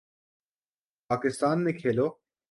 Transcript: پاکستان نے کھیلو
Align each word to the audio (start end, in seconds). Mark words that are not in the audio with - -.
پاکستان 1.09 1.57
نے 1.63 1.71
کھیلو 1.79 2.07